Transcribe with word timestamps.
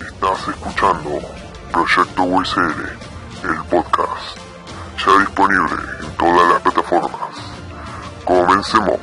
Estás 0.00 0.48
escuchando 0.48 1.10
Proyecto 1.72 2.24
USL, 2.24 2.82
el 3.44 3.68
podcast, 3.70 4.36
ya 4.98 5.20
disponible 5.20 5.74
en 6.04 6.16
todas 6.18 6.52
las 6.52 6.62
plataformas. 6.62 7.54
Comencemos. 8.26 9.00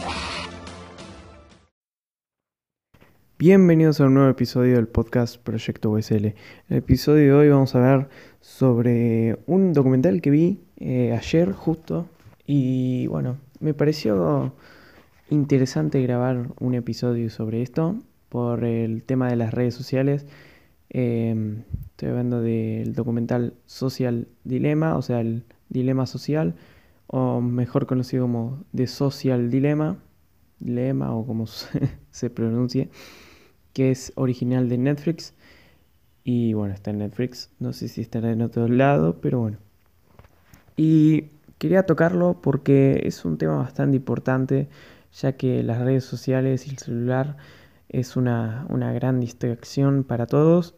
Bienvenidos 3.40 4.02
a 4.02 4.06
un 4.06 4.14
nuevo 4.14 4.30
episodio 4.30 4.76
del 4.76 4.88
podcast 4.88 5.38
Proyecto 5.38 5.90
USL. 5.90 6.26
En 6.26 6.36
el 6.70 6.78
episodio 6.78 7.24
de 7.24 7.34
hoy 7.34 7.50
vamos 7.50 7.74
a 7.74 7.80
ver 7.80 8.10
sobre 8.40 9.40
un 9.48 9.74
documental 9.74 10.22
que 10.22 10.30
vi 10.30 10.62
eh, 10.78 11.18
ayer 11.18 11.54
justo 11.54 12.08
y 12.46 13.08
bueno, 13.08 13.38
me 13.60 13.74
pareció 13.74 14.54
interesante 15.32 16.04
grabar 16.04 16.50
un 16.60 16.76
episodio 16.76 17.32
sobre 17.32 17.64
esto 17.64 17.96
por 18.30 18.64
el 18.64 19.04
tema 19.04 19.28
de 19.30 19.38
las 19.38 19.54
redes 19.54 19.74
sociales. 19.74 20.28
Em, 20.94 21.64
estoy 21.90 22.10
hablando 22.10 22.42
del 22.42 22.94
documental 22.94 23.56
Social 23.66 24.28
Dilema, 24.44 24.96
o 24.96 25.02
sea, 25.02 25.22
el 25.22 25.44
dilema 25.70 26.06
social, 26.06 26.56
o 27.08 27.42
mejor 27.42 27.88
conocido 27.88 28.26
como 28.26 28.64
The 28.76 28.86
Social 28.86 29.50
Dilemma, 29.50 29.98
dilema 30.60 31.14
o 31.16 31.26
como 31.26 31.48
se 32.12 32.30
pronuncie, 32.30 32.90
que 33.74 33.92
es 33.92 34.14
original 34.16 34.70
de 34.70 34.78
Netflix. 34.78 35.34
Y 36.24 36.54
bueno, 36.54 36.74
está 36.76 36.92
en 36.92 37.00
Netflix, 37.00 37.50
no 37.60 37.74
sé 37.74 37.88
si 37.88 38.02
estará 38.02 38.32
en 38.32 38.44
otro 38.44 38.68
lado, 38.68 39.20
pero 39.20 39.40
bueno. 39.40 39.58
Y 40.78 41.26
quería 41.58 41.86
tocarlo 41.86 42.40
porque 42.42 43.02
es 43.06 43.26
un 43.26 43.38
tema 43.38 43.58
bastante 43.58 43.98
importante, 43.98 44.70
ya 45.12 45.34
que 45.34 45.64
las 45.64 45.80
redes 45.80 46.06
sociales 46.06 46.68
y 46.68 46.72
el 46.72 46.78
celular 46.78 47.38
es 47.94 48.18
una, 48.18 48.66
gran 48.70 49.20
distracción 49.20 50.04
para 50.04 50.26
todos. 50.26 50.76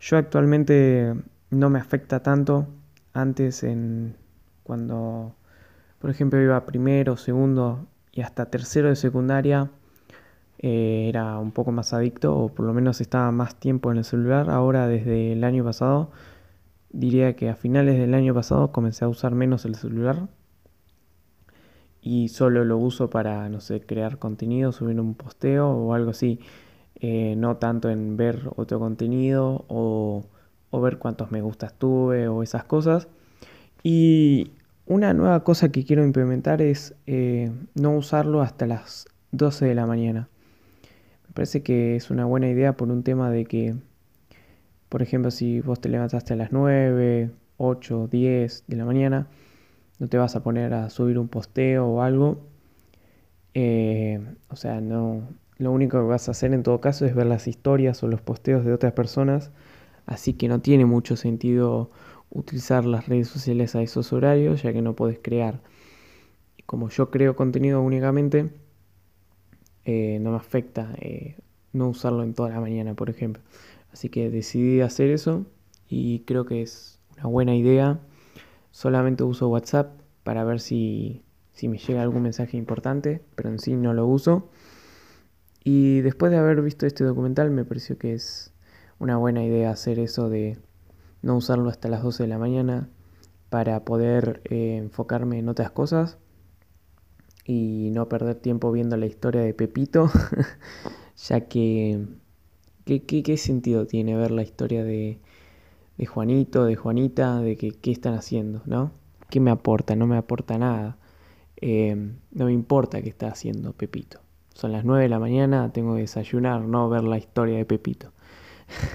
Yo 0.00 0.18
actualmente 0.18 1.14
no 1.50 1.70
me 1.70 1.78
afecta 1.78 2.22
tanto. 2.22 2.66
Antes, 3.14 3.62
en, 3.62 4.16
cuando, 4.64 5.34
por 6.00 6.10
ejemplo, 6.10 6.42
iba 6.42 6.66
primero, 6.66 7.16
segundo 7.16 7.86
y 8.12 8.20
hasta 8.22 8.50
tercero 8.50 8.88
de 8.88 8.96
secundaria, 8.96 9.70
eh, 10.58 11.06
era 11.08 11.38
un 11.38 11.52
poco 11.52 11.72
más 11.72 11.92
adicto 11.94 12.36
o 12.36 12.48
por 12.54 12.66
lo 12.66 12.74
menos 12.74 13.00
estaba 13.00 13.30
más 13.30 13.54
tiempo 13.56 13.92
en 13.92 13.98
el 13.98 14.04
celular. 14.04 14.50
Ahora, 14.50 14.88
desde 14.88 15.32
el 15.32 15.44
año 15.44 15.64
pasado, 15.64 16.10
diría 16.90 17.36
que 17.36 17.48
a 17.48 17.56
finales 17.56 17.98
del 17.98 18.14
año 18.14 18.34
pasado 18.34 18.72
comencé 18.72 19.04
a 19.04 19.08
usar 19.08 19.34
menos 19.34 19.64
el 19.64 19.76
celular 19.76 20.28
y 22.06 22.28
solo 22.28 22.64
lo 22.64 22.78
uso 22.78 23.10
para, 23.10 23.48
no 23.48 23.60
sé, 23.60 23.80
crear 23.80 24.20
contenido, 24.20 24.70
subir 24.70 25.00
un 25.00 25.14
posteo 25.14 25.68
o 25.68 25.92
algo 25.92 26.10
así. 26.10 26.38
Eh, 27.00 27.34
no 27.36 27.56
tanto 27.56 27.90
en 27.90 28.16
ver 28.16 28.48
otro 28.54 28.78
contenido 28.78 29.64
o, 29.68 30.24
ver 30.80 30.98
cuántos 30.98 31.32
me 31.32 31.40
gustas 31.40 31.74
tuve 31.74 32.28
o 32.28 32.44
esas 32.44 32.62
cosas. 32.62 33.08
Y 33.82 34.52
una 34.86 35.14
nueva 35.14 35.42
cosa 35.42 35.72
que 35.72 35.84
quiero 35.84 36.04
implementar 36.04 36.62
es 36.62 36.94
eh, 37.08 37.50
no 37.74 37.96
usarlo 37.96 38.40
hasta 38.40 38.66
las 38.66 39.08
12 39.32 39.64
de 39.66 39.74
la 39.74 39.86
mañana. 39.86 40.28
Me 41.26 41.34
parece 41.34 41.64
que 41.64 41.96
es 41.96 42.10
una 42.10 42.24
buena 42.24 42.48
idea 42.48 42.76
por 42.76 42.88
un 42.88 43.02
tema 43.02 43.30
de 43.30 43.46
que, 43.46 43.74
por 44.88 45.02
ejemplo, 45.02 45.32
si 45.32 45.60
vos 45.60 45.80
te 45.80 45.88
levantaste 45.88 46.34
a 46.34 46.36
las 46.36 46.52
9, 46.52 47.32
8, 47.56 48.08
10 48.12 48.64
de 48.68 48.76
la 48.76 48.84
mañana, 48.84 49.26
no 49.98 50.08
te 50.08 50.18
vas 50.18 50.36
a 50.36 50.42
poner 50.42 50.74
a 50.74 50.90
subir 50.90 51.18
un 51.18 51.28
posteo 51.28 51.86
o 51.86 52.02
algo. 52.02 52.46
Eh, 53.54 54.20
o 54.48 54.56
sea, 54.56 54.80
no, 54.80 55.28
lo 55.58 55.72
único 55.72 55.98
que 55.98 56.04
vas 56.04 56.28
a 56.28 56.32
hacer 56.32 56.52
en 56.52 56.62
todo 56.62 56.80
caso 56.80 57.06
es 57.06 57.14
ver 57.14 57.26
las 57.26 57.48
historias 57.48 58.02
o 58.02 58.08
los 58.08 58.20
posteos 58.20 58.64
de 58.64 58.72
otras 58.72 58.92
personas. 58.92 59.50
Así 60.06 60.34
que 60.34 60.48
no 60.48 60.60
tiene 60.60 60.84
mucho 60.84 61.16
sentido 61.16 61.90
utilizar 62.30 62.84
las 62.84 63.08
redes 63.08 63.28
sociales 63.28 63.74
a 63.74 63.82
esos 63.82 64.12
horarios, 64.12 64.62
ya 64.62 64.72
que 64.72 64.82
no 64.82 64.94
puedes 64.94 65.18
crear. 65.20 65.60
Como 66.66 66.90
yo 66.90 67.10
creo 67.10 67.36
contenido 67.36 67.80
únicamente, 67.80 68.50
eh, 69.84 70.18
no 70.20 70.32
me 70.32 70.36
afecta 70.36 70.92
eh, 71.00 71.36
no 71.72 71.88
usarlo 71.88 72.22
en 72.22 72.34
toda 72.34 72.50
la 72.50 72.60
mañana, 72.60 72.94
por 72.94 73.08
ejemplo. 73.08 73.42
Así 73.92 74.08
que 74.08 74.30
decidí 74.30 74.80
hacer 74.80 75.10
eso 75.10 75.46
y 75.88 76.20
creo 76.20 76.44
que 76.44 76.62
es 76.62 76.98
una 77.16 77.26
buena 77.26 77.54
idea. 77.54 78.00
Solamente 78.76 79.24
uso 79.24 79.48
WhatsApp 79.48 80.02
para 80.22 80.44
ver 80.44 80.60
si, 80.60 81.24
si 81.50 81.66
me 81.66 81.78
llega 81.78 82.02
algún 82.02 82.20
mensaje 82.20 82.58
importante, 82.58 83.22
pero 83.34 83.48
en 83.48 83.58
sí 83.58 83.74
no 83.74 83.94
lo 83.94 84.06
uso. 84.06 84.50
Y 85.64 86.02
después 86.02 86.30
de 86.30 86.36
haber 86.36 86.60
visto 86.60 86.84
este 86.84 87.02
documental 87.02 87.50
me 87.50 87.64
pareció 87.64 87.96
que 87.96 88.12
es 88.12 88.52
una 88.98 89.16
buena 89.16 89.42
idea 89.42 89.70
hacer 89.70 89.98
eso 89.98 90.28
de 90.28 90.58
no 91.22 91.38
usarlo 91.38 91.70
hasta 91.70 91.88
las 91.88 92.02
12 92.02 92.24
de 92.24 92.28
la 92.28 92.36
mañana 92.36 92.90
para 93.48 93.82
poder 93.86 94.42
eh, 94.44 94.76
enfocarme 94.76 95.38
en 95.38 95.48
otras 95.48 95.70
cosas 95.70 96.18
y 97.46 97.88
no 97.94 98.10
perder 98.10 98.34
tiempo 98.34 98.70
viendo 98.72 98.98
la 98.98 99.06
historia 99.06 99.40
de 99.40 99.54
Pepito, 99.54 100.10
ya 101.16 101.40
que 101.48 102.04
¿qué, 102.84 103.06
qué 103.06 103.36
sentido 103.38 103.86
tiene 103.86 104.18
ver 104.18 104.32
la 104.32 104.42
historia 104.42 104.84
de, 104.84 105.18
de 105.98 106.06
Juanito, 106.06 106.64
de 106.64 106.76
Juanita, 106.76 107.40
de 107.40 107.56
que 107.56 107.70
qué 107.70 107.90
están 107.90 108.14
haciendo, 108.14 108.62
¿no? 108.66 108.92
¿Qué 109.30 109.40
me 109.40 109.50
aporta? 109.50 109.96
No 109.96 110.06
me 110.06 110.16
aporta 110.16 110.58
nada. 110.58 110.96
Eh, 111.56 111.96
no 112.32 112.44
me 112.44 112.52
importa 112.52 113.02
qué 113.02 113.08
está 113.08 113.28
haciendo 113.28 113.72
Pepito. 113.72 114.20
Son 114.54 114.72
las 114.72 114.84
9 114.84 115.04
de 115.04 115.08
la 115.08 115.18
mañana, 115.18 115.72
tengo 115.72 115.94
que 115.94 116.02
desayunar, 116.02 116.62
no 116.62 116.88
ver 116.88 117.04
la 117.04 117.18
historia 117.18 117.56
de 117.56 117.64
Pepito. 117.64 118.12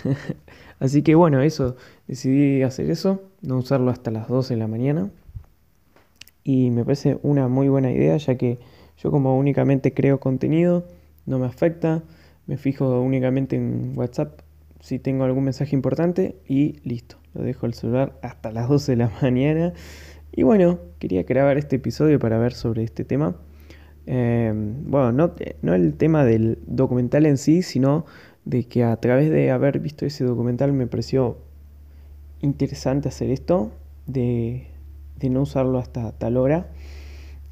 Así 0.79 1.03
que 1.03 1.15
bueno, 1.15 1.41
eso, 1.41 1.75
decidí 2.07 2.63
hacer 2.63 2.89
eso, 2.89 3.21
no 3.41 3.57
usarlo 3.57 3.91
hasta 3.91 4.09
las 4.11 4.27
12 4.27 4.55
de 4.55 4.59
la 4.59 4.67
mañana. 4.67 5.11
Y 6.43 6.71
me 6.71 6.83
parece 6.83 7.19
una 7.21 7.47
muy 7.47 7.69
buena 7.69 7.91
idea, 7.91 8.17
ya 8.17 8.35
que 8.35 8.59
yo 8.97 9.11
como 9.11 9.37
únicamente 9.37 9.93
creo 9.93 10.19
contenido, 10.19 10.85
no 11.25 11.37
me 11.37 11.45
afecta, 11.45 12.01
me 12.47 12.57
fijo 12.57 12.99
únicamente 12.99 13.55
en 13.55 13.93
WhatsApp 13.95 14.41
si 14.81 14.99
tengo 14.99 15.23
algún 15.23 15.45
mensaje 15.45 15.75
importante 15.75 16.35
y 16.47 16.79
listo, 16.83 17.17
lo 17.33 17.43
dejo 17.43 17.65
el 17.65 17.73
celular 17.73 18.17
hasta 18.21 18.51
las 18.51 18.67
12 18.67 18.93
de 18.93 18.95
la 18.97 19.11
mañana. 19.21 19.73
Y 20.33 20.43
bueno, 20.43 20.79
quería 20.99 21.23
grabar 21.23 21.57
este 21.57 21.77
episodio 21.77 22.19
para 22.19 22.37
ver 22.37 22.53
sobre 22.53 22.83
este 22.83 23.05
tema. 23.05 23.35
Em, 24.07 24.89
bueno, 24.89 25.11
no, 25.11 25.33
no 25.61 25.73
el 25.75 25.95
tema 25.95 26.25
del 26.25 26.59
documental 26.65 27.25
en 27.25 27.37
sí, 27.37 27.61
sino 27.61 28.05
de 28.45 28.63
que 28.63 28.83
a 28.83 28.95
través 28.97 29.29
de 29.29 29.51
haber 29.51 29.79
visto 29.79 30.05
ese 30.05 30.23
documental 30.23 30.73
me 30.73 30.87
pareció 30.87 31.37
interesante 32.41 33.09
hacer 33.09 33.29
esto, 33.29 33.71
de, 34.07 34.67
de 35.17 35.29
no 35.29 35.41
usarlo 35.41 35.77
hasta 35.77 36.11
tal 36.13 36.37
hora. 36.37 36.71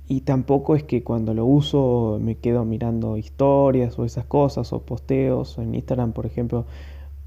Y 0.08 0.22
tampoco 0.22 0.76
es 0.76 0.84
que 0.84 1.04
cuando 1.04 1.36
lo 1.36 1.46
uso 1.46 2.18
me 2.20 2.36
quedo 2.36 2.66
mirando 2.66 3.16
historias 3.18 4.00
o 4.00 4.06
esas 4.06 4.26
cosas, 4.26 4.74
o 4.74 4.82
posteos, 4.82 5.60
o 5.60 5.62
en 5.62 5.76
Instagram, 5.76 6.14
por 6.14 6.26
ejemplo, 6.26 6.66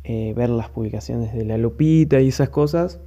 eh, 0.04 0.34
ver 0.36 0.50
las 0.50 0.68
publicaciones 0.68 1.32
de 1.32 1.44
la 1.44 1.58
Lupita 1.58 2.20
y 2.20 2.28
esas 2.28 2.48
cosas. 2.48 3.00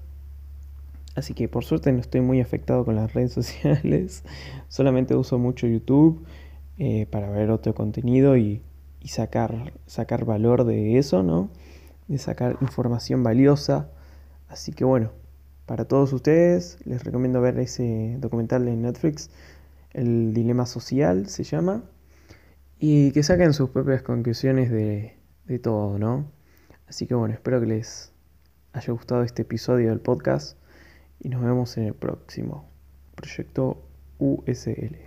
Así 1.15 1.33
que 1.33 1.47
por 1.47 1.63
suerte 1.65 1.91
no 1.91 1.99
estoy 1.99 2.21
muy 2.21 2.41
afectado 2.41 2.85
con 2.85 2.95
las 2.95 3.13
redes 3.15 3.33
sociales. 3.33 4.23
Solamente 4.67 5.15
uso 5.15 5.39
mucho 5.39 5.67
YouTube 5.67 6.25
eh, 6.77 7.05
para 7.09 7.29
ver 7.29 7.51
otro 7.51 7.73
contenido 7.73 8.37
y, 8.37 8.61
sacar, 9.05 9.73
sacar 9.85 10.25
valor 10.25 10.65
de 10.65 10.97
eso, 10.97 11.23
¿no? 11.23 11.49
De 12.07 12.17
sacar 12.17 12.57
información 12.61 13.23
valiosa. 13.23 13.89
Así 14.47 14.71
que 14.71 14.83
bueno, 14.83 15.11
para 15.65 15.85
todos 15.85 16.13
ustedes 16.13 16.79
les 16.85 17.03
recomiendo 17.03 17.41
ver 17.41 17.59
ese 17.59 18.17
documental 18.19 18.67
en 18.67 18.83
Netflix. 18.83 19.29
El 19.93 20.33
dilema 20.33 20.65
social 20.65 21.27
se 21.27 21.43
llama. 21.43 21.83
Y 22.79 23.11
que 23.11 23.23
saquen 23.23 23.53
sus 23.53 23.69
propias 23.69 24.01
conclusiones 24.01 24.69
de, 24.69 25.15
de 25.45 25.59
todo, 25.59 25.97
¿no? 25.97 26.34
Así 26.87 27.07
que 27.07 27.15
bueno, 27.15 27.33
espero 27.33 27.59
que 27.59 27.67
les 27.67 28.11
haya 28.73 28.93
gustado 28.93 29.23
este 29.23 29.43
episodio 29.43 29.89
del 29.89 29.99
podcast 29.99 30.57
y 31.19 31.29
nos 31.29 31.41
vemos 31.41 31.77
en 31.77 31.85
el 31.85 31.93
próximo 31.93 32.69
proyecto 33.15 33.81
USL. 34.19 35.05